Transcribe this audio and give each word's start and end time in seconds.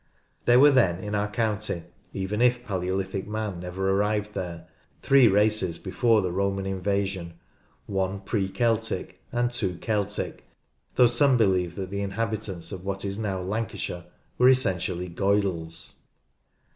There 0.45 0.59
were 0.59 0.71
then, 0.71 1.03
in 1.03 1.13
our 1.13 1.27
county— 1.29 1.83
even 2.21 2.41
if 2.41 2.65
Palaeolithic 2.65 3.27
man 3.27 3.59
never 3.59 3.87
arrived 3.91 4.33
there— 4.33 4.67
three 5.03 5.27
races 5.27 5.77
before 5.77 6.23
the 6.23 6.31
Roman 6.31 6.65
invasion, 6.65 7.35
one 7.85 8.19
pre 8.21 8.47
Celtic 8.49 9.21
and 9.31 9.51
two 9.51 9.77
Celtic, 9.77 10.47
though 10.95 11.05
some 11.05 11.37
believe 11.37 11.75
that 11.75 11.91
the 11.91 12.01
inhabitants 12.01 12.71
of 12.71 12.83
what 12.83 13.05
is 13.05 13.19
now 13.19 13.41
Lancashire 13.41 14.05
were 14.39 14.49
essentially 14.49 15.07
Goidels. 15.07 15.97